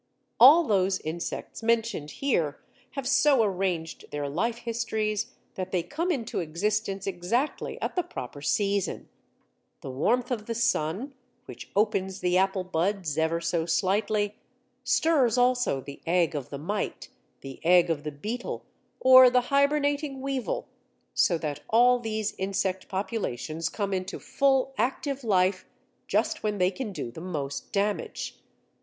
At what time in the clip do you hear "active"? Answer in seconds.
24.79-25.23